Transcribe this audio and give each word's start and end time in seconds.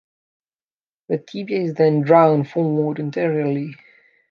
The 1.09 1.19
tibia 1.19 1.59
is 1.61 1.75
then 1.75 2.01
drawn 2.01 2.43
forward 2.43 2.97
anteriorly. 2.99 3.75